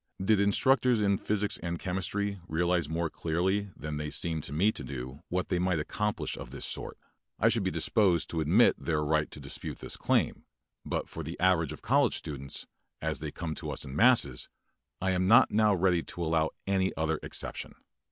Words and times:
Did 0.19 0.39
instructors 0.39 0.99
in 0.99 1.19
physics 1.19 1.59
and 1.59 1.77
chemistry 1.77 2.39
realize 2.47 2.89
more 2.89 3.07
clearly 3.07 3.69
than 3.77 3.97
they 3.97 4.09
seem 4.09 4.41
to 4.41 4.51
me 4.51 4.71
to 4.71 4.83
do 4.83 5.21
what 5.29 5.49
they 5.49 5.59
might 5.59 5.77
accomplish 5.77 6.35
of 6.39 6.49
this 6.49 6.65
sort, 6.65 6.97
I 7.37 7.49
should 7.49 7.61
be 7.61 7.69
disposed 7.69 8.27
to 8.31 8.41
admit 8.41 8.83
their 8.83 9.03
right 9.03 9.29
to 9.29 9.39
dispute 9.39 9.77
this 9.77 9.97
claim, 9.97 10.45
but 10.83 11.07
for 11.07 11.21
the 11.21 11.39
average 11.39 11.71
of 11.71 11.83
college 11.83 12.15
students, 12.17 12.65
as 12.99 13.19
they 13.19 13.29
come 13.29 13.53
to 13.53 13.69
us 13.69 13.85
in 13.85 13.95
masses, 13.95 14.49
I 14.99 15.11
am 15.11 15.27
not 15.27 15.51
now 15.51 15.75
ready 15.75 16.01
to 16.01 16.23
allow 16.23 16.49
any 16.65 16.91
other 16.97 17.19
exception. 17.21 17.75